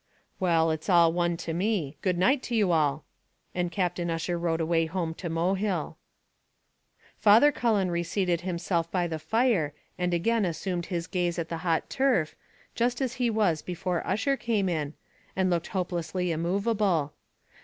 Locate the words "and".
3.53-3.71, 9.99-10.11, 15.35-15.51